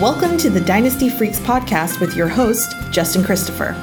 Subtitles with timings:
[0.00, 3.74] Welcome to the Dynasty Freaks podcast with your host, Justin Christopher.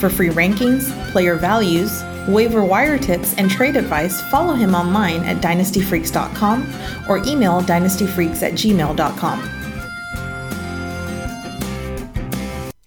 [0.00, 5.36] For free rankings, player values, waiver wire tips, and trade advice, follow him online at
[5.36, 6.74] dynastyfreaks.com
[7.08, 9.38] or email dynastyfreaks at gmail.com.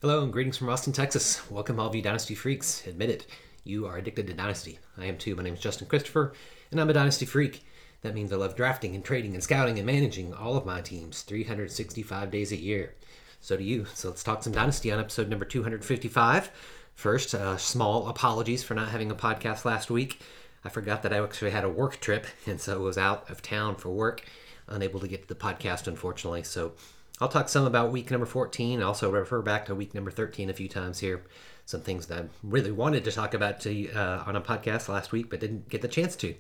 [0.02, 1.50] Hello and greetings from Austin, Texas.
[1.50, 2.85] Welcome, all of you Dynasty Freaks.
[2.85, 3.27] Admit it,
[3.63, 4.79] you are addicted to Dynasty.
[4.98, 5.38] I am too.
[5.38, 6.34] My name is Justin Christopher,
[6.70, 7.63] and I'm a Dynasty Freak.
[8.03, 11.21] That means I love drafting and trading and scouting and managing all of my teams
[11.21, 12.93] 365 days a year.
[13.39, 13.85] So do you.
[13.93, 16.52] So let's talk some Dynasty on episode number 255.
[16.95, 20.21] First, uh, small apologies for not having a podcast last week.
[20.66, 23.76] I forgot that I actually had a work trip, and so was out of town
[23.76, 24.23] for work,
[24.67, 26.43] unable to get to the podcast, unfortunately.
[26.43, 26.73] So
[27.20, 30.49] I'll talk some about week number 14, and also refer back to week number 13
[30.49, 31.23] a few times here.
[31.65, 35.12] Some things that I really wanted to talk about to, uh, on a podcast last
[35.12, 36.35] week, but didn't get the chance to.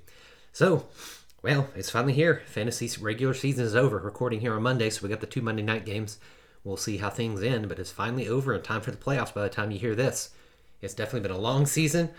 [0.51, 0.85] So,
[1.43, 2.41] well, it's finally here.
[2.45, 3.99] Fantasy regular season is over.
[3.99, 6.17] Recording here on Monday, so we got the two Monday night games.
[6.63, 9.43] We'll see how things end, but it's finally over and time for the playoffs by
[9.43, 10.29] the time you hear this.
[10.81, 12.11] It's definitely been a long season.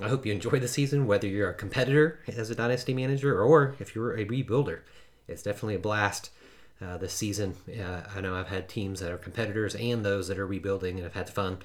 [0.00, 3.74] I hope you enjoy the season, whether you're a competitor as a dynasty manager or
[3.80, 4.82] if you're a rebuilder.
[5.26, 6.30] It's definitely a blast
[6.80, 7.56] uh, this season.
[7.68, 11.02] Uh, I know I've had teams that are competitors and those that are rebuilding and
[11.02, 11.58] have had fun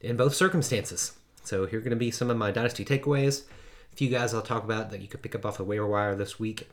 [0.00, 1.12] in both circumstances.
[1.44, 3.42] So here are going to be some of my dynasty takeaways
[3.96, 6.38] few guys I'll talk about that you could pick up off the waiver wire this
[6.38, 6.68] week.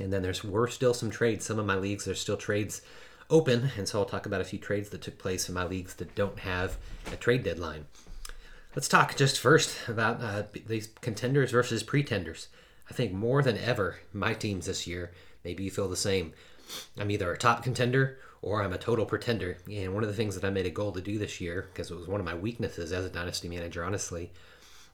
[0.00, 1.44] And then there's were still some trades.
[1.44, 2.82] Some of my leagues there's still trades
[3.30, 5.94] open, and so I'll talk about a few trades that took place in my leagues
[5.94, 6.76] that don't have
[7.12, 7.86] a trade deadline.
[8.74, 12.48] Let's talk just first about uh, these contenders versus pretenders.
[12.90, 15.12] I think more than ever, my teams this year,
[15.44, 16.32] maybe you feel the same.
[16.98, 19.56] I'm either a top contender or I'm a total pretender.
[19.70, 21.90] And one of the things that I made a goal to do this year, because
[21.90, 24.32] it was one of my weaknesses as a dynasty manager, honestly,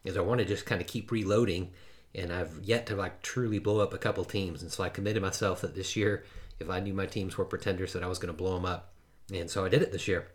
[0.05, 1.71] is I want to just kind of keep reloading,
[2.15, 5.23] and I've yet to like truly blow up a couple teams, and so I committed
[5.23, 6.25] myself that this year,
[6.59, 8.93] if I knew my teams were pretenders, that I was going to blow them up,
[9.33, 10.29] and so I did it this year.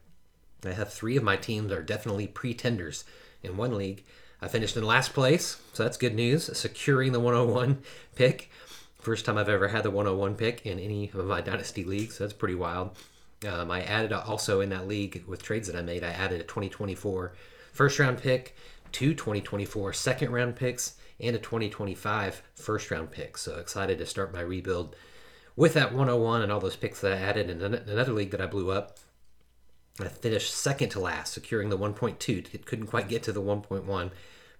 [0.65, 3.03] I have three of my teams are definitely pretenders.
[3.43, 4.03] In one league,
[4.41, 7.81] I finished in last place, so that's good news, securing the 101
[8.15, 8.49] pick.
[8.99, 12.15] First time I've ever had the 101 pick in any of my dynasty leagues.
[12.15, 12.97] So that's pretty wild.
[13.47, 16.43] Um, I added also in that league with trades that I made, I added a
[16.43, 17.33] 2024
[17.71, 18.55] first round pick,
[18.95, 23.37] two 2024 second round picks and a 2025 first round pick.
[23.37, 24.95] So excited to start my rebuild
[25.57, 28.45] with that 101 and all those picks that I added in another league that I
[28.45, 28.97] blew up.
[29.99, 32.53] I finished second to last, securing the 1.2.
[32.53, 34.11] It couldn't quite get to the 1.1,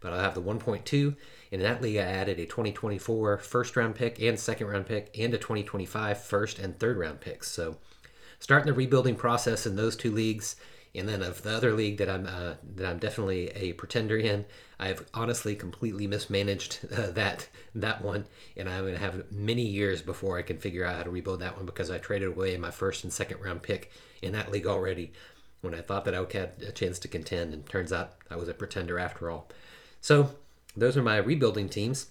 [0.01, 1.16] but I'll have the 1.2.
[1.52, 5.34] In that league, I added a 2024 first round pick and second round pick and
[5.34, 7.50] a 2025 first and third round picks.
[7.50, 7.78] So
[8.40, 10.57] starting the rebuilding process in those two leagues
[10.95, 14.45] and then of the other league that I'm uh, that I'm definitely a pretender in,
[14.79, 18.25] I've honestly completely mismanaged uh, that that one,
[18.56, 21.57] and I'm gonna have many years before I can figure out how to rebuild that
[21.57, 23.91] one because I traded away my first and second round pick
[24.22, 25.13] in that league already
[25.61, 28.50] when I thought that I had a chance to contend, and turns out I was
[28.50, 29.50] a pretender after all.
[30.01, 30.35] So
[30.78, 32.07] those are my rebuilding teams.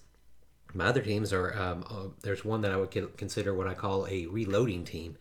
[0.72, 4.06] My other teams are um, uh, there's one that I would consider what I call
[4.08, 5.16] a reloading team.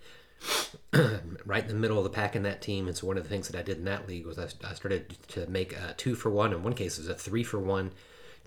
[1.46, 2.88] right in the middle of the pack in that team.
[2.88, 4.74] And so one of the things that I did in that league was I, I
[4.74, 6.54] started to make a two for one.
[6.54, 7.92] In one case, it was a three for one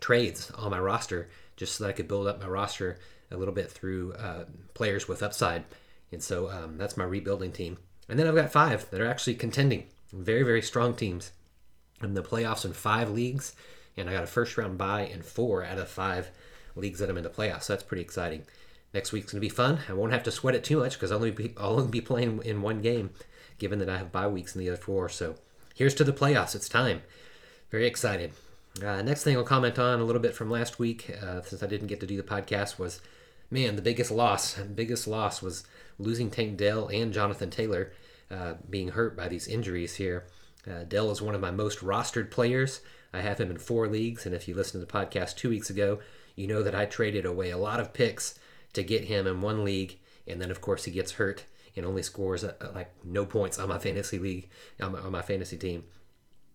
[0.00, 2.98] trades on my roster, just so that I could build up my roster
[3.30, 5.64] a little bit through uh, players with upside.
[6.12, 7.78] And so um, that's my rebuilding team.
[8.08, 9.86] And then I've got five that are actually contending.
[10.12, 11.32] Very, very strong teams.
[12.00, 13.54] I'm in the playoffs in five leagues,
[13.96, 16.30] and I got a first round bye in four out of five
[16.76, 17.64] leagues that I'm in the playoffs.
[17.64, 18.44] So that's pretty exciting.
[18.94, 19.80] Next week's going to be fun.
[19.88, 22.00] I won't have to sweat it too much because I'll only be, I'll only be
[22.00, 23.10] playing in one game,
[23.58, 25.08] given that I have bye weeks in the other four.
[25.08, 25.36] So
[25.74, 26.54] here's to the playoffs.
[26.54, 27.02] It's time.
[27.70, 28.32] Very excited.
[28.84, 31.66] Uh, next thing I'll comment on a little bit from last week, uh, since I
[31.66, 33.00] didn't get to do the podcast, was
[33.50, 34.58] man, the biggest loss.
[34.74, 35.64] Biggest loss was
[35.98, 37.92] losing Tank Dell and Jonathan Taylor
[38.30, 40.26] uh, being hurt by these injuries here.
[40.68, 42.80] Uh, Dell is one of my most rostered players.
[43.12, 45.70] I have him in four leagues, and if you listened to the podcast two weeks
[45.70, 46.00] ago,
[46.34, 48.38] you know that I traded away a lot of picks
[48.76, 51.44] to get him in one league, and then of course he gets hurt
[51.76, 54.48] and only scores uh, like no points on my fantasy league
[54.80, 55.84] on my, on my fantasy team.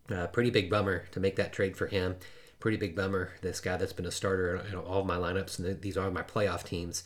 [0.10, 2.16] Uh, pretty big bummer to make that trade for him.
[2.60, 3.34] Pretty big bummer.
[3.42, 6.24] This guy that's been a starter in all of my lineups, and these are my
[6.24, 7.04] playoff teams.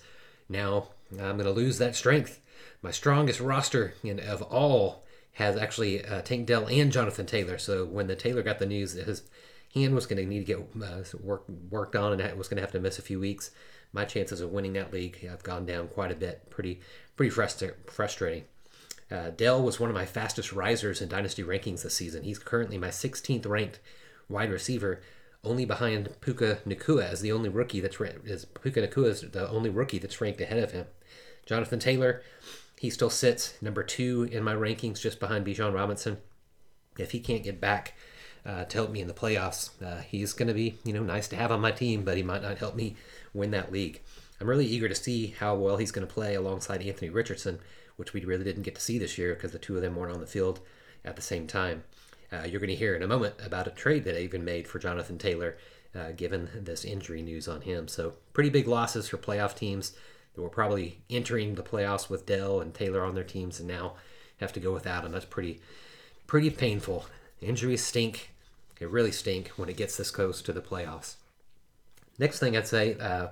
[0.49, 2.39] Now I'm going to lose that strength.
[2.81, 5.03] My strongest roster in, of all
[5.33, 7.57] has actually uh, Tank Dell and Jonathan Taylor.
[7.57, 9.23] So when the Taylor got the news that his
[9.73, 12.63] hand was going to need to get uh, work, worked on and was going to
[12.63, 13.51] have to miss a few weeks,
[13.95, 16.49] my chances of winning that league have gone down quite a bit.
[16.51, 16.81] Pretty
[17.15, 18.43] pretty frustrating.
[19.09, 22.23] Uh, Dell was one of my fastest risers in dynasty rankings this season.
[22.23, 23.79] He's currently my 16th ranked
[24.27, 25.01] wide receiver,
[25.43, 28.27] only behind Puka Nacua as the only rookie that's ranked.
[28.27, 30.87] Is Puka Nacua is the only rookie that's ranked ahead of him.
[31.45, 32.21] Jonathan Taylor,
[32.79, 36.17] he still sits number two in my rankings, just behind Bijan Robinson.
[36.97, 37.93] If he can't get back
[38.45, 41.27] uh, to help me in the playoffs, uh, he's going to be you know nice
[41.29, 42.95] to have on my team, but he might not help me
[43.33, 44.01] win that league.
[44.39, 47.59] I'm really eager to see how well he's going to play alongside Anthony Richardson,
[47.95, 50.13] which we really didn't get to see this year because the two of them weren't
[50.13, 50.59] on the field
[51.03, 51.83] at the same time.
[52.31, 54.67] Uh, you're going to hear in a moment about a trade that I even made
[54.67, 55.57] for Jonathan Taylor,
[55.93, 57.87] uh, given this injury news on him.
[57.87, 59.93] So, pretty big losses for playoff teams
[60.33, 63.93] that were probably entering the playoffs with Dell and Taylor on their teams and now
[64.37, 65.13] have to go without them.
[65.13, 65.61] That's pretty,
[66.27, 67.05] pretty painful.
[67.41, 68.34] Injuries stink.
[68.79, 71.15] It really stink when it gets this close to the playoffs.
[72.17, 73.27] Next thing I'd say, uh,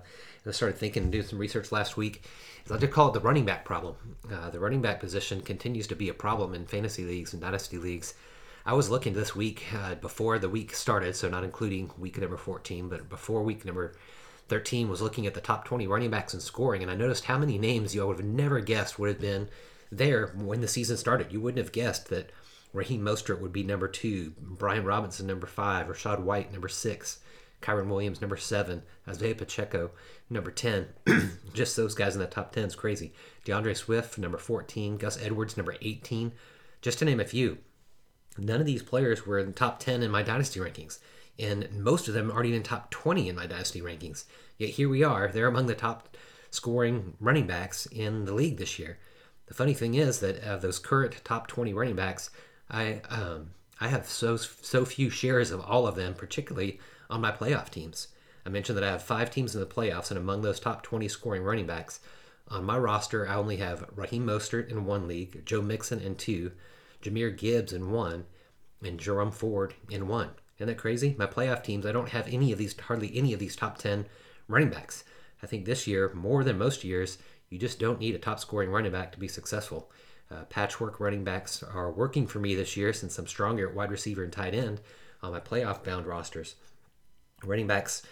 [0.45, 2.23] I started thinking and doing some research last week,
[2.65, 3.95] is I did call it the running back problem.
[4.31, 7.77] Uh, the running back position continues to be a problem in fantasy leagues and dynasty
[7.77, 8.13] leagues.
[8.65, 12.37] I was looking this week uh, before the week started, so not including week number
[12.37, 13.93] 14, but before week number
[14.49, 17.37] 13, was looking at the top 20 running backs in scoring, and I noticed how
[17.37, 19.49] many names you would have never guessed would have been
[19.91, 21.31] there when the season started.
[21.31, 22.31] You wouldn't have guessed that
[22.73, 27.19] Raheem Mostert would be number two, Brian Robinson number five, Rachaad White number six,
[27.61, 29.91] Kyren Williams number seven, Isaiah Pacheco
[30.29, 30.87] number 10.
[31.53, 33.13] Just those guys in the top 10 is crazy.
[33.45, 36.33] D'Andre Swift number 14, Gus Edwards number 18,
[36.81, 37.59] just to name a few.
[38.37, 40.99] None of these players were in the top 10 in my dynasty rankings,
[41.37, 44.25] and most of them aren't even top 20 in my dynasty rankings.
[44.57, 46.17] Yet here we are, they're among the top
[46.49, 48.97] scoring running backs in the league this year.
[49.47, 52.29] The funny thing is that of those current top 20 running backs,
[52.73, 56.79] I um, I have so so few shares of all of them, particularly
[57.09, 58.09] on my playoff teams.
[58.45, 61.07] I mentioned that I have five teams in the playoffs, and among those top 20
[61.07, 62.01] scoring running backs,
[62.49, 66.51] on my roster, I only have Raheem Mostert in one league, Joe Mixon in two,
[67.01, 68.25] Jahmyr Gibbs in one,
[68.83, 70.31] and Jerome Ford in one.
[70.57, 71.15] Isn't that crazy?
[71.17, 74.05] My playoff teams, I don't have any of these, hardly any of these top 10
[74.47, 75.03] running backs.
[75.41, 77.17] I think this year, more than most years,
[77.49, 79.91] you just don't need a top scoring running back to be successful.
[80.31, 83.91] Uh, patchwork running backs are working for me this year since I'm stronger at wide
[83.91, 84.81] receiver and tight end
[85.21, 86.55] on my playoff bound rosters.
[87.43, 88.03] Running backs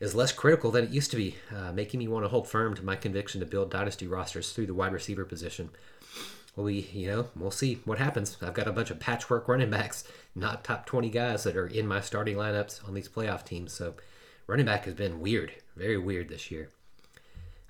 [0.00, 2.74] is less critical than it used to be, uh, making me want to hold firm
[2.74, 5.70] to my conviction to build dynasty rosters through the wide receiver position.
[6.56, 8.36] We, you know, we'll see what happens.
[8.42, 10.04] I've got a bunch of patchwork running backs,
[10.34, 13.72] not top 20 guys that are in my starting lineups on these playoff teams.
[13.72, 13.94] So,
[14.46, 16.68] running back has been weird, very weird this year.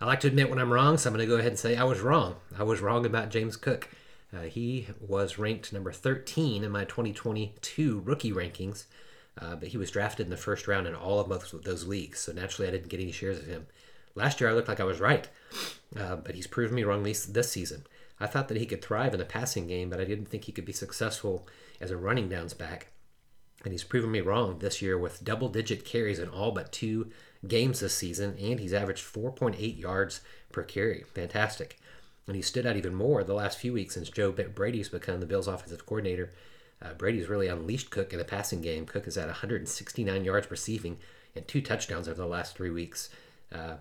[0.02, 1.76] I like to admit when I'm wrong, so I'm going to go ahead and say
[1.76, 2.34] I was wrong.
[2.58, 3.88] I was wrong about James Cook.
[4.37, 8.87] Uh, he was ranked number 13 in my 2022 rookie rankings.
[9.40, 12.19] Uh, but he was drafted in the first round in all of of those leagues,
[12.19, 13.69] so naturally I didn't get any shares of him.
[14.16, 15.28] Last year I looked like I was right,
[15.96, 17.87] uh, but he's proven me wrong this, this season.
[18.19, 20.52] I thought that he could thrive in the passing game, but I didn't think he
[20.52, 21.46] could be successful
[21.81, 22.88] as a running downs back.
[23.62, 27.12] And he's proven me wrong this year with double digit carries in all but two
[27.47, 30.21] games this season, and he's averaged 4.8 yards
[30.53, 31.05] per carry.
[31.15, 31.79] Fantastic.
[32.27, 35.27] And he stood out even more the last few weeks since Joe Brady's become the
[35.27, 36.33] Bills' offensive coordinator
[36.83, 38.87] uh, Brady's really unleashed Cook in the passing game.
[38.87, 40.99] Cook is at 169 yards receiving
[41.35, 43.09] and two touchdowns over the last three weeks.
[43.53, 43.77] Uh,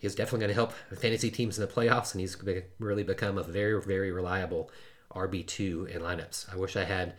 [0.00, 2.36] he's definitely going to help fantasy teams in the playoffs, and he's
[2.78, 4.70] really become a very, very reliable
[5.14, 6.52] RB2 in lineups.
[6.52, 7.14] I wish I had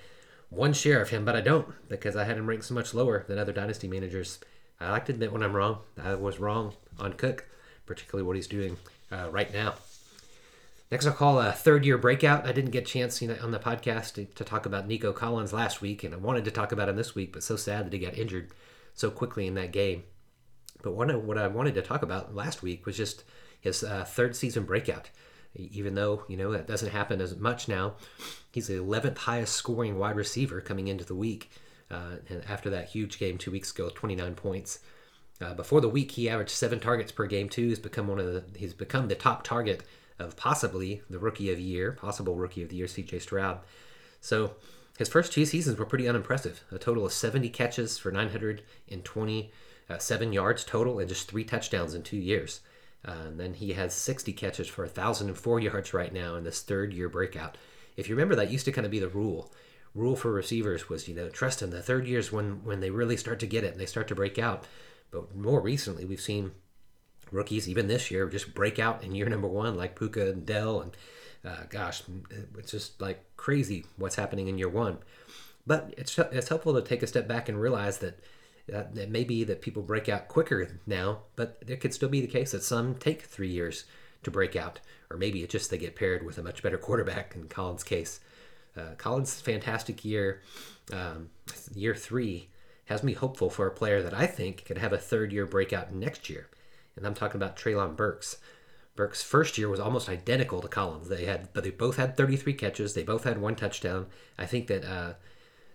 [0.49, 3.25] one share of him, but I don't because I had him ranked so much lower
[3.27, 4.39] than other dynasty managers.
[4.79, 5.79] I like to admit when I'm wrong.
[6.01, 7.45] I was wrong on Cook,
[7.85, 8.77] particularly what he's doing
[9.11, 9.75] uh, right now.
[10.91, 12.45] Next, I'll call a third year breakout.
[12.45, 15.11] I didn't get a chance you know, on the podcast to, to, talk about Nico
[15.11, 17.85] Collins last week, and I wanted to talk about him this week, but so sad
[17.85, 18.51] that he got injured
[18.93, 20.03] so quickly in that game.
[20.83, 23.23] But one of what I wanted to talk about last week was just
[23.59, 25.09] his uh, third season breakout.
[25.55, 27.95] Even though you know that doesn't happen as much now,
[28.51, 31.49] he's the 11th highest scoring wide receiver coming into the week.
[31.95, 34.79] Uh, and after that huge game two weeks ago, 29 points.
[35.39, 37.69] Uh, before the week, he averaged seven targets per game too.
[37.69, 39.83] He's become one of the he's become the top target
[40.19, 43.59] of possibly the rookie of the year, possible rookie of the year, CJ Stroud.
[44.21, 44.55] So
[44.97, 46.63] his first two seasons were pretty unimpressive.
[46.71, 52.17] A total of 70 catches for 927 yards total and just three touchdowns in two
[52.17, 52.61] years.
[53.05, 56.93] Uh, and then he has 60 catches for 1,004 yards right now in this third
[56.93, 57.57] year breakout.
[57.97, 59.51] If you remember, that used to kind of be the rule.
[59.95, 63.17] Rule for receivers was, you know, trust in the third years when when they really
[63.17, 64.65] start to get it and they start to break out.
[65.09, 66.51] But more recently, we've seen
[67.31, 70.81] rookies, even this year, just break out in year number one, like Puka and Dell.
[70.81, 70.97] And
[71.43, 72.03] uh, gosh,
[72.57, 74.97] it's just like crazy what's happening in year one.
[75.67, 78.19] But it's, it's helpful to take a step back and realize that
[78.73, 82.21] uh, it may be that people break out quicker now, but it could still be
[82.21, 83.85] the case that some take three years
[84.23, 84.79] to break out.
[85.09, 88.19] Or maybe it's just they get paired with a much better quarterback in Collins' case.
[88.77, 90.41] Uh, Collins' fantastic year,
[90.91, 91.29] um,
[91.73, 92.49] year three,
[92.85, 95.93] has me hopeful for a player that I think could have a third year breakout
[95.93, 96.49] next year
[96.95, 98.37] and I'm talking about Treylon Burks.
[98.95, 101.09] Burke's first year was almost identical to Collins.
[101.09, 102.93] They had, but they both had 33 catches.
[102.93, 104.07] They both had one touchdown.
[104.37, 105.13] I think that uh,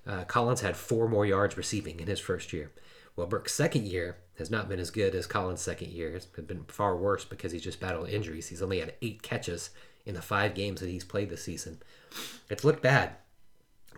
[0.07, 2.73] uh, Collins had four more yards receiving in his first year.
[3.16, 6.14] Well, Burks' second year has not been as good as Collins' second year.
[6.14, 8.49] It's been far worse because he's just battled injuries.
[8.49, 9.71] He's only had eight catches
[10.11, 11.79] in the five games that he's played this season.
[12.50, 13.12] It's looked bad,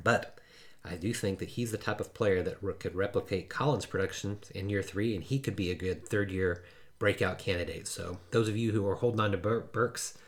[0.04, 0.38] but
[0.84, 4.68] I do think that he's the type of player that could replicate Collins' production in
[4.68, 6.62] year three, and he could be a good third year
[6.98, 7.88] breakout candidate.
[7.88, 10.18] So, those of you who are holding on to Bur- Burks,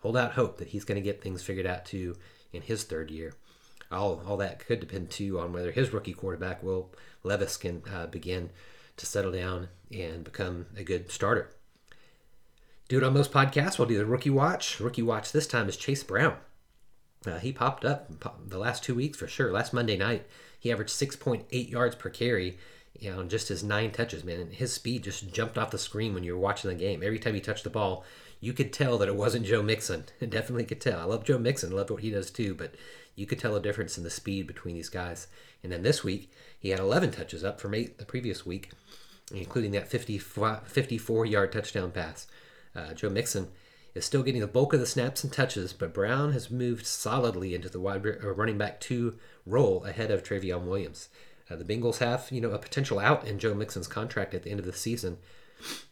[0.00, 2.16] hold out hope that he's going to get things figured out too
[2.52, 3.34] in his third year.
[3.92, 6.90] All, all that could depend too on whether his rookie quarterback, Will
[7.22, 8.50] Levis, can uh, begin
[8.96, 11.50] to settle down and become a good starter.
[12.88, 13.78] Do it on most podcasts.
[13.78, 14.80] We'll do the rookie watch.
[14.80, 16.36] Rookie watch this time is Chase Brown.
[17.26, 18.08] Uh, he popped up
[18.48, 19.52] the last two weeks for sure.
[19.52, 20.26] Last Monday night,
[20.58, 22.58] he averaged 6.8 yards per carry
[22.98, 24.40] you know, just his nine touches, man.
[24.40, 27.02] And his speed just jumped off the screen when you were watching the game.
[27.02, 28.04] Every time he touched the ball,
[28.40, 30.04] you could tell that it wasn't Joe Mixon.
[30.28, 30.98] definitely could tell.
[30.98, 32.74] I love Joe Mixon, I love what he does too, but
[33.14, 35.28] you could tell a difference in the speed between these guys.
[35.62, 38.70] And then this week, he had 11 touches up from eight the previous week,
[39.32, 42.26] including that 54 yard touchdown pass.
[42.78, 43.48] Uh, Joe Mixon
[43.94, 47.54] is still getting the bulk of the snaps and touches, but Brown has moved solidly
[47.54, 51.08] into the wide uh, running back two role ahead of Trayveon Williams.
[51.50, 54.50] Uh, the Bengals have, you know, a potential out in Joe Mixon's contract at the
[54.50, 55.18] end of the season.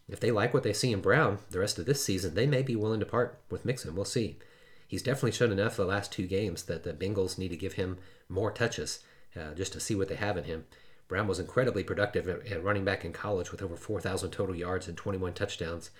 [0.09, 2.63] If they like what they see in Brown the rest of this season, they may
[2.63, 3.95] be willing to part with Mixon.
[3.95, 4.39] We'll see.
[4.87, 7.99] He's definitely shown enough the last two games that the Bengals need to give him
[8.29, 9.01] more touches
[9.35, 10.67] uh, just to see what they have in him.
[11.09, 14.87] Brown was incredibly productive at, at running back in college with over 4,000 total yards
[14.87, 15.91] and 21 touchdowns.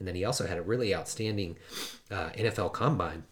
[0.00, 1.58] And then he also had a really outstanding
[2.10, 3.24] uh, NFL combine.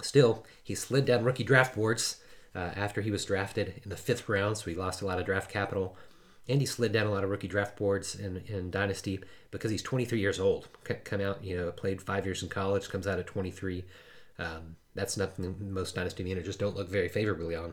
[0.00, 2.20] Still, he slid down rookie draft boards
[2.54, 5.24] uh, after he was drafted in the fifth round, so he lost a lot of
[5.24, 5.96] draft capital.
[6.46, 9.18] And he slid down a lot of rookie draft boards in, in Dynasty
[9.50, 10.68] because he's 23 years old.
[11.04, 13.84] Come out, you know, played five years in college, comes out at 23.
[14.38, 17.72] Um, that's nothing most Dynasty managers don't look very favorably on.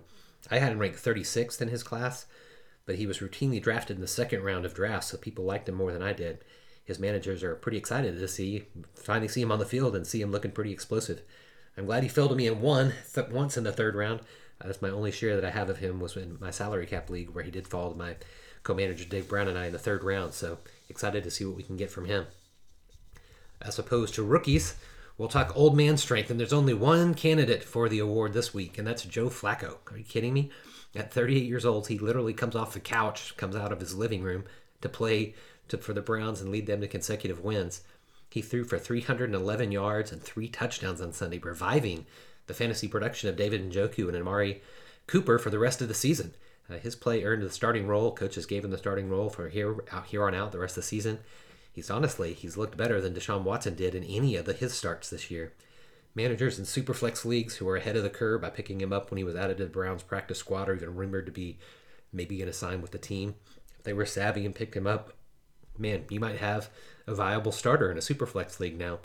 [0.49, 2.25] I had him ranked 36th in his class,
[2.85, 5.75] but he was routinely drafted in the second round of drafts, so people liked him
[5.75, 6.43] more than I did.
[6.83, 10.21] His managers are pretty excited to see, finally see him on the field and see
[10.21, 11.21] him looking pretty explosive.
[11.77, 14.21] I'm glad he fell to me in one th- once in the third round,
[14.61, 17.09] uh, that's my only share that I have of him was in my salary cap
[17.09, 18.15] league where he did fall to my
[18.63, 20.33] co-manager Dave Brown and I in the third round.
[20.33, 20.59] So
[20.89, 22.27] excited to see what we can get from him.
[23.61, 24.75] As opposed to rookies,
[25.17, 28.77] we'll talk old man strength, and there's only one candidate for the award this week,
[28.77, 29.77] and that's Joe Flacco.
[29.91, 30.51] Are you kidding me?
[30.95, 34.23] At 38 years old, he literally comes off the couch, comes out of his living
[34.23, 34.43] room
[34.81, 35.35] to play
[35.71, 37.81] to, for the Browns and lead them to consecutive wins.
[38.29, 42.05] He threw for 311 yards and three touchdowns on Sunday, reviving
[42.47, 44.61] the fantasy production of David Njoku and Amari
[45.07, 46.33] Cooper for the rest of the season.
[46.69, 48.13] Uh, his play earned the starting role.
[48.13, 50.83] Coaches gave him the starting role for here out here on out the rest of
[50.83, 51.19] the season.
[51.73, 55.09] He's honestly he's looked better than Deshaun Watson did in any of the, his starts
[55.09, 55.53] this year.
[56.13, 59.17] Managers in superflex leagues who are ahead of the curve by picking him up when
[59.17, 61.57] he was added to the Browns practice squad or even rumored to be
[62.11, 63.35] maybe going to sign with the team.
[63.77, 65.13] If they were savvy and picked him up,
[65.77, 66.69] man, you might have
[67.07, 68.99] a viable starter in a super flex league now.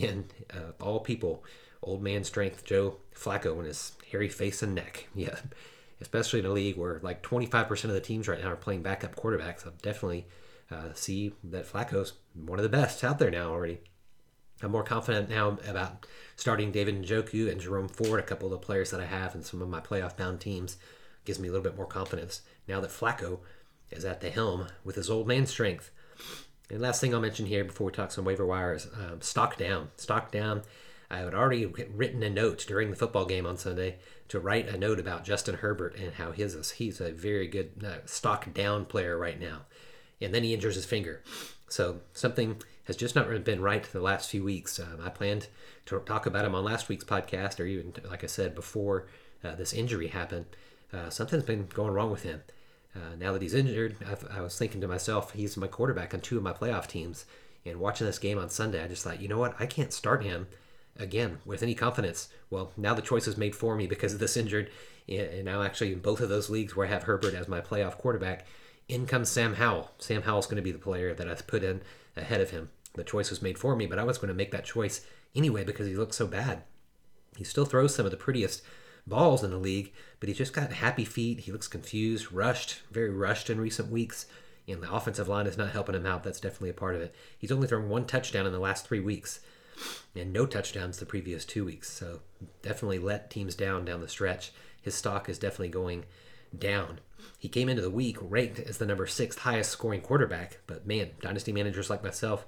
[0.00, 1.44] And uh, all people
[1.82, 5.08] old man strength Joe Flacco and his hairy face and neck.
[5.14, 5.36] Yeah,
[6.00, 9.16] especially in a league where like 25% of the teams right now are playing backup
[9.16, 9.66] quarterbacks.
[9.66, 10.26] I definitely
[10.70, 13.80] uh, see that Flacco's one of the best out there now already.
[14.62, 18.64] I'm more confident now about starting David Njoku and Jerome Ford, a couple of the
[18.64, 20.76] players that I have in some of my playoff bound teams.
[21.24, 23.40] Gives me a little bit more confidence now that Flacco
[23.90, 25.90] is at the helm with his old man strength.
[26.70, 29.90] And last thing I'll mention here before we talk some waiver wires, um, stock down.
[29.96, 30.62] Stock down
[31.10, 33.96] I had already written a note during the football game on Sunday
[34.28, 37.84] to write a note about Justin Herbert and how his is, he's a very good
[37.84, 39.62] uh, stock down player right now.
[40.20, 41.22] And then he injures his finger.
[41.68, 44.78] So something has just not been right the last few weeks.
[44.78, 45.48] Um, I planned
[45.86, 49.08] to talk about him on last week's podcast, or even, like I said, before
[49.42, 50.46] uh, this injury happened.
[50.92, 52.42] Uh, something's been going wrong with him.
[52.94, 56.20] Uh, now that he's injured, I've, i was thinking to myself, he's my quarterback on
[56.20, 57.24] two of my playoff teams.
[57.64, 59.54] And watching this game on Sunday, I just thought, you know what?
[59.60, 60.48] I can't start him
[60.98, 62.28] again with any confidence.
[62.48, 64.70] Well, now the choice is made for me because of this injured,
[65.08, 67.98] and now actually in both of those leagues where I have Herbert as my playoff
[67.98, 68.46] quarterback,
[68.88, 69.92] in comes Sam Howell.
[69.98, 71.82] Sam Howell's going to be the player that I put in
[72.16, 72.70] ahead of him.
[72.94, 75.64] The choice was made for me, but I was going to make that choice anyway
[75.64, 76.64] because he looks so bad.
[77.36, 78.62] He still throws some of the prettiest
[79.06, 81.40] balls in the league, but he's just got happy feet.
[81.40, 84.26] He looks confused, rushed, very rushed in recent weeks.
[84.68, 86.22] And the offensive line is not helping him out.
[86.22, 87.14] That's definitely a part of it.
[87.36, 89.40] He's only thrown one touchdown in the last three weeks
[90.14, 91.90] and no touchdowns the previous two weeks.
[91.90, 92.20] So
[92.62, 94.52] definitely let teams down down the stretch.
[94.80, 96.04] His stock is definitely going
[96.56, 97.00] down.
[97.38, 101.10] He came into the week ranked as the number six highest scoring quarterback, but man,
[101.20, 102.46] dynasty managers like myself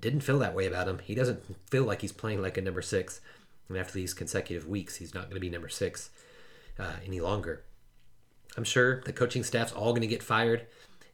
[0.00, 0.98] didn't feel that way about him.
[0.98, 3.20] He doesn't feel like he's playing like a number six.
[3.68, 6.10] And after these consecutive weeks, he's not going to be number six
[6.78, 7.64] uh, any longer.
[8.56, 10.66] I'm sure the coaching staff's all going to get fired.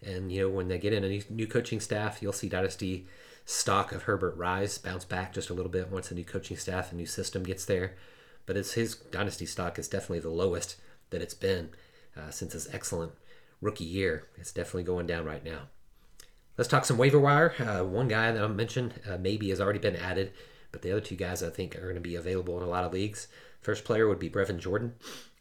[0.04, 3.06] And, you know, when they get in a new coaching staff, you'll see Dynasty
[3.44, 6.92] stock of Herbert rise, bounce back just a little bit once a new coaching staff,
[6.92, 7.96] a new system gets there.
[8.46, 10.76] But it's his Dynasty stock is definitely the lowest
[11.10, 11.70] that it's been
[12.16, 13.12] uh, since his excellent
[13.60, 14.28] rookie year.
[14.36, 15.68] It's definitely going down right now.
[16.56, 17.54] Let's talk some waiver wire.
[17.58, 20.32] Uh, one guy that I mentioned uh, maybe has already been added,
[20.72, 22.84] but the other two guys I think are going to be available in a lot
[22.84, 23.28] of leagues.
[23.60, 24.94] First player would be Brevin Jordan.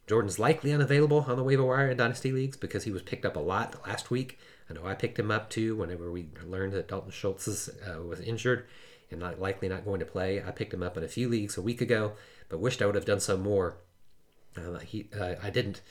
[0.08, 3.36] Jordan's likely unavailable on the waiver wire in dynasty leagues because he was picked up
[3.36, 4.40] a lot last week.
[4.70, 8.20] I know I picked him up too whenever we learned that Dalton Schultz uh, was
[8.22, 8.66] injured
[9.12, 10.42] and not likely not going to play.
[10.42, 12.14] I picked him up in a few leagues a week ago,
[12.50, 13.78] but wished I would have done so more.
[14.56, 15.82] Uh, he, uh, I didn't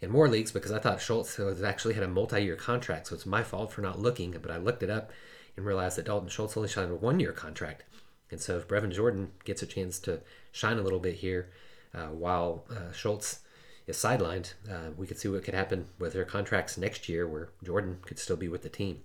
[0.00, 3.42] in more leagues because I thought Schultz actually had a multi-year contract, so it's my
[3.42, 4.32] fault for not looking.
[4.32, 5.10] But I looked it up
[5.56, 7.84] and realized that Dalton Schultz only signed a one-year contract,
[8.30, 10.20] and so if Brevin Jordan gets a chance to
[10.52, 11.50] shine a little bit here,
[11.94, 13.40] uh, while uh, Schultz
[13.86, 17.50] is sidelined, uh, we could see what could happen with their contracts next year, where
[17.62, 19.02] Jordan could still be with the team.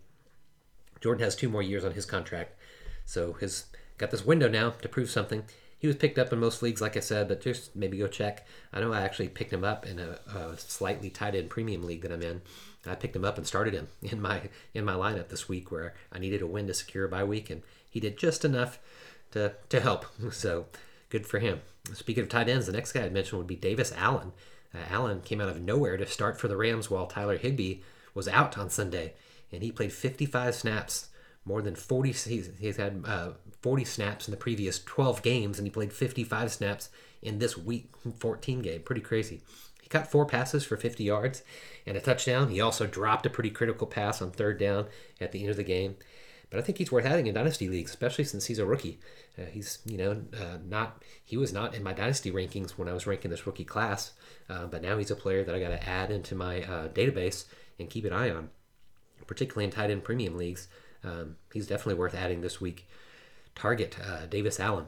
[1.00, 2.56] Jordan has two more years on his contract,
[3.06, 3.66] so he's
[3.98, 5.44] got this window now to prove something.
[5.78, 8.46] He was picked up in most leagues, like I said, but just maybe go check.
[8.72, 12.02] I know I actually picked him up in a, a slightly tight end premium league
[12.02, 12.42] that I'm in.
[12.86, 15.94] I picked him up and started him in my in my lineup this week, where
[16.12, 18.80] I needed a win to secure a bye week, and he did just enough
[19.32, 20.06] to to help.
[20.32, 20.68] So
[21.10, 21.62] good for him.
[21.94, 24.32] Speaking of tight ends, the next guy I'd mention would be Davis Allen.
[24.74, 27.82] Uh, Allen came out of nowhere to start for the Rams while Tyler Higbee
[28.14, 29.14] was out on Sunday,
[29.52, 31.10] and he played 55 snaps,
[31.44, 32.12] more than 40.
[32.12, 36.52] He's, he's had uh, 40 snaps in the previous 12 games, and he played 55
[36.52, 36.90] snaps
[37.22, 38.82] in this week 14 game.
[38.82, 39.42] Pretty crazy.
[39.82, 41.44] He caught four passes for 50 yards
[41.86, 42.50] and a touchdown.
[42.50, 44.88] He also dropped a pretty critical pass on third down
[45.20, 45.98] at the end of the game.
[46.52, 49.00] But I think he's worth having in dynasty leagues, especially since he's a rookie.
[49.40, 52.94] Uh, he's you know uh, not he was not in my dynasty rankings when I
[52.94, 54.12] was ranking this rookie class,
[54.50, 57.46] uh, but now he's a player that I got to add into my uh, database
[57.80, 58.50] and keep an eye on,
[59.26, 60.68] particularly in tight end premium leagues.
[61.04, 62.88] Um, he's definitely worth adding this week.
[63.56, 64.88] Target uh, Davis Allen.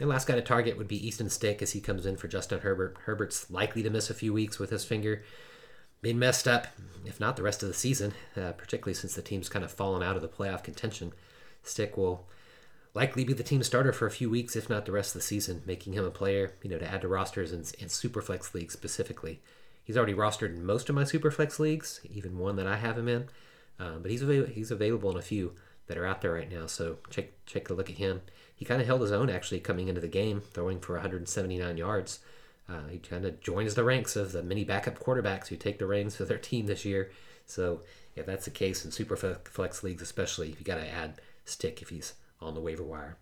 [0.00, 2.60] And last guy to target would be Easton Stick as he comes in for Justin
[2.60, 2.96] Herbert.
[3.04, 5.22] Herbert's likely to miss a few weeks with his finger
[6.02, 6.66] being messed up,
[7.04, 10.02] if not the rest of the season, uh, particularly since the team's kind of fallen
[10.02, 11.12] out of the playoff contention.
[11.62, 12.26] Stick will
[12.94, 15.26] likely be the team starter for a few weeks, if not the rest of the
[15.26, 18.74] season, making him a player, you know, to add to rosters and, and Superflex leagues
[18.74, 19.40] specifically.
[19.84, 23.08] He's already rostered in most of my Superflex leagues, even one that I have him
[23.08, 23.28] in,
[23.78, 25.54] um, but he's avail- he's available in a few
[25.86, 26.66] that are out there right now.
[26.66, 28.22] So check check a look at him.
[28.54, 32.20] He kind of held his own actually coming into the game, throwing for 179 yards.
[32.72, 35.86] Uh, he kind of joins the ranks of the many backup quarterbacks who take the
[35.86, 37.10] reins for their team this year.
[37.44, 37.82] So
[38.16, 41.88] if that's the case in super flex leagues, especially, you got to add Stick if
[41.88, 43.16] he's on the waiver wire.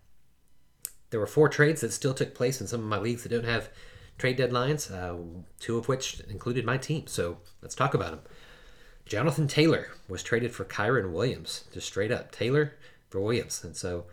[1.09, 3.45] There were four trades that still took place in some of my leagues that don't
[3.45, 3.69] have
[4.17, 5.17] trade deadlines, uh,
[5.59, 7.07] two of which included my team.
[7.07, 8.21] So let's talk about them.
[9.05, 12.75] Jonathan Taylor was traded for Kyren Williams, just straight up Taylor
[13.09, 13.63] for Williams.
[13.63, 14.05] And so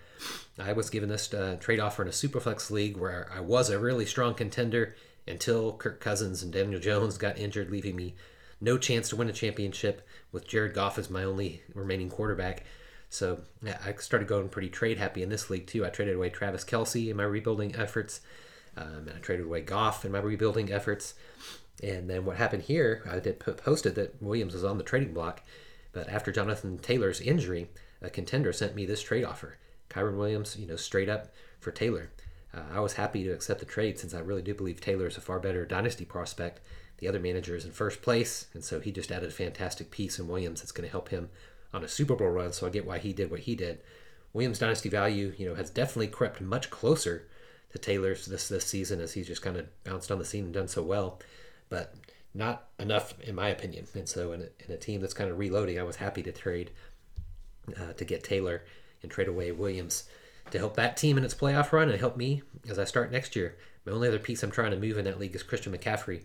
[0.58, 3.78] I was given this uh, trade offer in a Superflex league where I was a
[3.78, 4.96] really strong contender
[5.28, 8.14] until Kirk Cousins and Daniel Jones got injured, leaving me
[8.60, 12.64] no chance to win a championship with Jared Goff as my only remaining quarterback.
[13.10, 15.86] So yeah, I started going pretty trade happy in this league too.
[15.86, 18.20] I traded away Travis Kelce in my rebuilding efforts,
[18.76, 21.14] um, and I traded away Goff in my rebuilding efforts.
[21.82, 23.02] And then what happened here?
[23.08, 25.42] I did posted that Williams was on the trading block,
[25.92, 27.70] but after Jonathan Taylor's injury,
[28.02, 29.56] a contender sent me this trade offer:
[29.88, 32.10] Kyren Williams, you know, straight up for Taylor.
[32.54, 35.16] Uh, I was happy to accept the trade since I really do believe Taylor is
[35.16, 36.60] a far better dynasty prospect.
[36.98, 40.18] The other manager is in first place, and so he just added a fantastic piece
[40.18, 41.30] in Williams that's going to help him
[41.72, 42.52] on a Super Bowl run.
[42.52, 43.80] So I get why he did what he did.
[44.32, 47.28] Williams' dynasty value, you know, has definitely crept much closer
[47.72, 50.54] to Taylor's this this season as he's just kind of bounced on the scene and
[50.54, 51.20] done so well,
[51.68, 51.94] but
[52.34, 53.86] not enough in my opinion.
[53.94, 56.32] And so in a, in a team that's kind of reloading, I was happy to
[56.32, 56.70] trade
[57.76, 58.62] uh, to get Taylor
[59.02, 60.04] and trade away Williams
[60.50, 63.36] to help that team in its playoff run and help me as I start next
[63.36, 63.56] year.
[63.84, 66.22] My only other piece I'm trying to move in that league is Christian McCaffrey.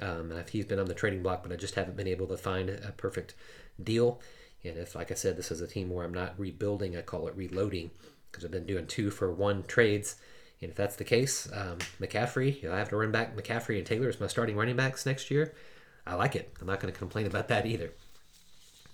[0.00, 2.68] Um, he's been on the trading block, but I just haven't been able to find
[2.68, 3.34] a perfect
[3.82, 4.20] deal.
[4.64, 7.28] And if, like I said, this is a team where I'm not rebuilding, I call
[7.28, 7.90] it reloading
[8.30, 10.16] because I've been doing two for one trades.
[10.60, 13.76] And if that's the case, um, McCaffrey, you know, I have to run back McCaffrey
[13.76, 15.54] and Taylor as my starting running backs next year.
[16.06, 16.52] I like it.
[16.60, 17.92] I'm not going to complain about that either.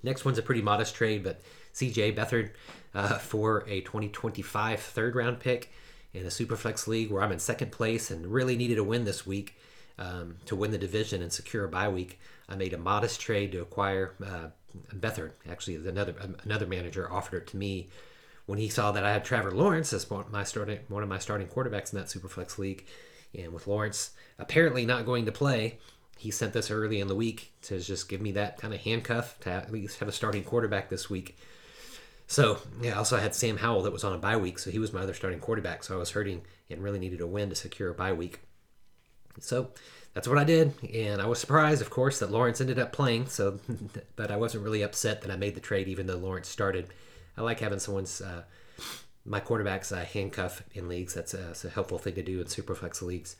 [0.02, 1.40] Next one's a pretty modest trade, but
[1.74, 2.50] CJ Beathard
[2.94, 5.72] uh, for a 2025 third round pick
[6.12, 9.26] in a Superflex league where I'm in second place and really needed a win this
[9.26, 9.56] week
[9.98, 12.18] um, to win the division and secure a bye week.
[12.48, 14.48] I made a modest trade to acquire uh,
[14.94, 15.32] Beathard.
[15.48, 17.88] Actually, another another manager offered it to me
[18.46, 21.46] when he saw that I had Trevor Lawrence as my starting one of my starting
[21.46, 22.86] quarterbacks in that Superflex league,
[23.38, 25.78] and with Lawrence apparently not going to play,
[26.18, 29.38] he sent this early in the week to just give me that kind of handcuff
[29.40, 31.38] to at least have a starting quarterback this week.
[32.30, 34.78] So yeah, also I had Sam Howell that was on a bye week, so he
[34.78, 35.82] was my other starting quarterback.
[35.82, 38.38] So I was hurting and really needed a win to secure a bye week.
[39.40, 39.70] So
[40.14, 43.26] that's what I did, and I was surprised, of course, that Lawrence ended up playing.
[43.26, 43.58] So,
[44.16, 46.86] but I wasn't really upset that I made the trade, even though Lawrence started.
[47.36, 48.44] I like having someone's uh,
[49.24, 51.14] my quarterback's uh, handcuff in leagues.
[51.14, 53.34] That's a, that's a helpful thing to do in superflex leagues.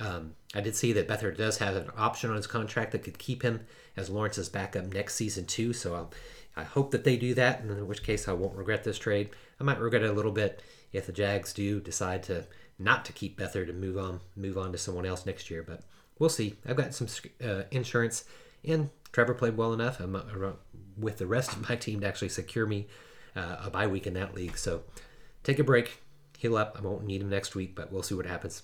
[0.00, 3.18] Um, I did see that Beathard does have an option on his contract that could
[3.18, 3.66] keep him
[3.98, 5.74] as Lawrence's backup next season too.
[5.74, 6.10] So I'll,
[6.56, 9.30] I hope that they do that, in which case I won't regret this trade.
[9.60, 10.62] I might regret it a little bit
[10.92, 12.46] if the Jags do decide to
[12.78, 15.62] not to keep Beathard and move on move on to someone else next year.
[15.62, 15.82] But
[16.18, 16.56] we'll see.
[16.66, 17.08] I've got some
[17.44, 18.24] uh, insurance,
[18.64, 20.52] and Trevor played well enough I'm, uh,
[20.96, 22.86] with the rest of my team to actually secure me
[23.34, 24.56] uh, a bye week in that league.
[24.56, 24.82] So
[25.42, 26.02] take a break,
[26.38, 26.76] heal up.
[26.78, 28.62] I won't need him next week, but we'll see what happens.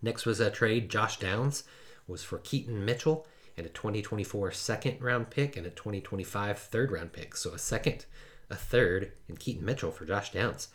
[0.00, 0.90] Next was a trade.
[0.90, 1.64] Josh Downs
[2.06, 7.12] was for Keaton Mitchell and a 2024 second round pick and a 2025 third round
[7.12, 7.36] pick.
[7.36, 8.06] So a second,
[8.50, 10.68] a third, and Keaton Mitchell for Josh Downs.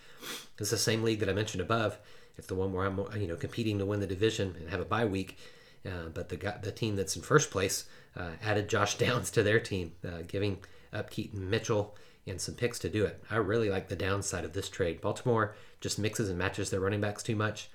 [0.58, 1.98] It's the same league that I mentioned above.
[2.38, 4.86] It's the one where I'm, you know, competing to win the division and have a
[4.86, 5.38] bye week.
[5.86, 9.60] Uh, but the the team that's in first place uh, added Josh Downs to their
[9.60, 10.60] team, uh, giving
[10.92, 11.96] up Keaton Mitchell
[12.28, 13.24] and some picks to do it.
[13.30, 15.02] I really like the downside of this trade.
[15.02, 17.70] Baltimore just mixes and matches their running backs too much.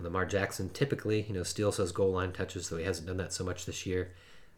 [0.00, 3.32] Lamar Jackson typically, you know, steals those goal line touches, though he hasn't done that
[3.32, 4.12] so much this year.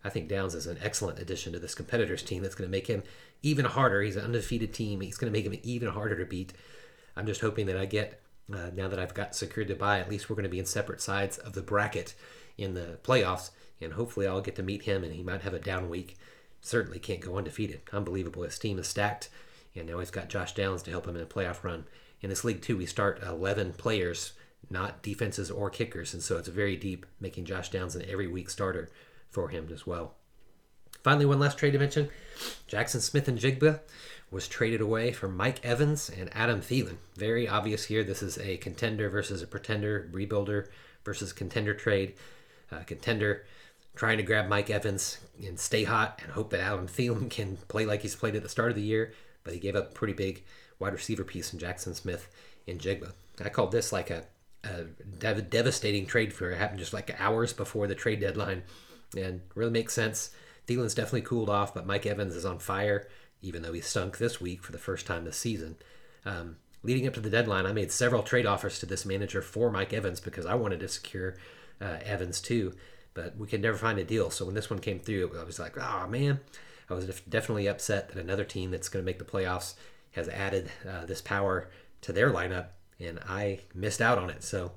[0.04, 2.86] I think Downs is an excellent addition to this competitor's team that's going to make
[2.86, 3.02] him
[3.42, 4.02] even harder.
[4.02, 5.00] He's an undefeated team.
[5.00, 6.52] He's going to make him even harder to beat.
[7.16, 8.20] I'm just hoping that I get,
[8.52, 10.66] uh, now that I've got secured to buy, at least we're going to be in
[10.66, 12.14] separate sides of the bracket
[12.56, 15.58] in the playoffs, and hopefully I'll get to meet him and he might have a
[15.58, 16.16] down week.
[16.60, 17.80] Certainly can't go undefeated.
[17.92, 18.42] Unbelievable.
[18.42, 19.28] His team is stacked,
[19.74, 21.84] and now he's got Josh Downs to help him in a playoff run.
[22.22, 24.32] In this league, too, we start 11 players
[24.68, 26.12] not defenses or kickers.
[26.12, 28.90] And so it's very deep, making Josh Downs an every week starter
[29.30, 30.14] for him as well.
[31.02, 32.08] Finally, one last trade to mention
[32.66, 33.80] Jackson Smith-Njigba
[34.30, 36.96] was traded away for Mike Evans and Adam Thielen.
[37.16, 38.04] Very obvious here.
[38.04, 40.68] This is a contender versus a pretender, rebuilder
[41.04, 42.14] versus contender trade.
[42.70, 43.44] Uh, contender
[43.96, 47.86] trying to grab Mike Evans and stay hot and hope that Adam Thielen can play
[47.86, 49.12] like he's played at the start of the year,
[49.42, 50.44] but he gave up a pretty big
[50.78, 52.28] wide receiver piece in Jackson Smith
[52.68, 53.12] and Jigba.
[53.42, 54.24] I called this like a
[54.64, 54.84] a
[55.18, 58.62] dev- devastating trade for it happened just like hours before the trade deadline,
[59.16, 60.30] and really makes sense.
[60.66, 63.08] Thielen's definitely cooled off, but Mike Evans is on fire,
[63.42, 65.76] even though he stunk this week for the first time this season.
[66.24, 69.70] Um, leading up to the deadline, I made several trade offers to this manager for
[69.70, 71.36] Mike Evans because I wanted to secure
[71.80, 72.74] uh, Evans too,
[73.14, 74.30] but we could never find a deal.
[74.30, 76.40] So when this one came through, I was like, oh man,
[76.88, 79.74] I was definitely upset that another team that's going to make the playoffs
[80.12, 81.70] has added uh, this power
[82.02, 82.66] to their lineup
[82.98, 84.42] and I missed out on it.
[84.42, 84.72] So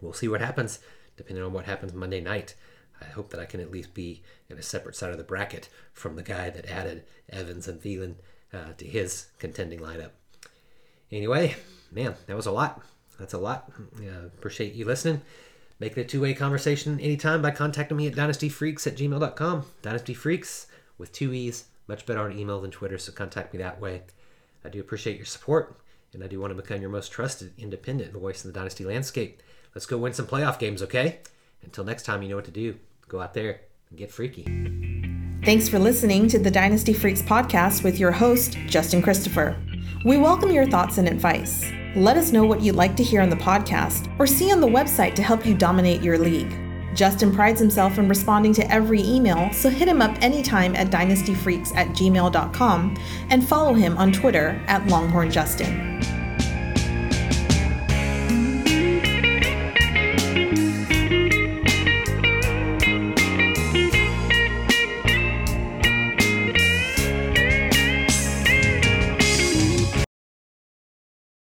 [0.00, 0.80] we'll see what happens
[1.16, 2.54] depending on what happens Monday night.
[3.06, 5.68] I hope that I can at least be in a separate side of the bracket
[5.92, 8.14] from the guy that added Evans and Thielen
[8.52, 10.10] uh, to his contending lineup.
[11.10, 11.56] Anyway,
[11.92, 12.82] man, that was a lot.
[13.18, 13.70] That's a lot.
[13.98, 15.22] Uh, appreciate you listening.
[15.80, 19.66] Make it a two way conversation anytime by contacting me at dynastyfreaks at gmail.com.
[19.82, 20.66] Dynasty Freaks
[20.98, 21.66] with two E's.
[21.86, 24.02] Much better on email than Twitter, so contact me that way.
[24.64, 25.78] I do appreciate your support
[26.14, 29.42] and I do want to become your most trusted independent voice in the Dynasty landscape.
[29.74, 31.18] Let's go win some playoff games, okay?
[31.62, 32.76] Until next time, you know what to do.
[33.08, 34.44] Go out there and get freaky.
[35.44, 39.56] Thanks for listening to the Dynasty Freaks podcast with your host, Justin Christopher.
[40.04, 41.70] We welcome your thoughts and advice.
[41.96, 44.66] Let us know what you'd like to hear on the podcast or see on the
[44.66, 46.52] website to help you dominate your league.
[46.94, 51.74] Justin prides himself in responding to every email, so hit him up anytime at dynastyfreaks
[51.76, 52.96] at gmail.com
[53.30, 56.13] and follow him on Twitter at LonghornJustin.